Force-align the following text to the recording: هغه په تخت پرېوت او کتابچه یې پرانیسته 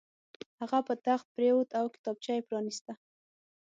هغه 0.61 0.79
په 0.87 0.93
تخت 1.05 1.25
پرېوت 1.35 1.69
او 1.79 1.85
کتابچه 1.93 2.31
یې 2.37 2.45
پرانیسته 2.47 2.93